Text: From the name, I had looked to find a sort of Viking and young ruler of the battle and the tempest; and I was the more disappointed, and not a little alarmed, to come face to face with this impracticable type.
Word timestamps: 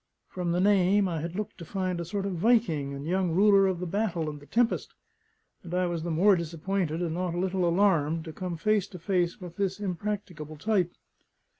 From 0.29 0.51
the 0.51 0.59
name, 0.59 1.07
I 1.07 1.21
had 1.21 1.35
looked 1.35 1.59
to 1.59 1.63
find 1.65 2.01
a 2.01 2.05
sort 2.05 2.25
of 2.25 2.33
Viking 2.33 2.91
and 2.91 3.05
young 3.05 3.29
ruler 3.33 3.67
of 3.67 3.79
the 3.79 3.85
battle 3.85 4.31
and 4.31 4.39
the 4.39 4.47
tempest; 4.47 4.95
and 5.61 5.75
I 5.75 5.85
was 5.85 6.01
the 6.01 6.09
more 6.09 6.35
disappointed, 6.35 7.03
and 7.03 7.13
not 7.13 7.35
a 7.35 7.39
little 7.39 7.69
alarmed, 7.69 8.25
to 8.25 8.33
come 8.33 8.57
face 8.57 8.87
to 8.87 8.97
face 8.97 9.39
with 9.39 9.57
this 9.57 9.79
impracticable 9.79 10.57
type. 10.57 10.91